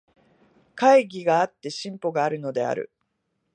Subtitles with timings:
[0.77, 2.89] 懐疑があって進歩があるのである。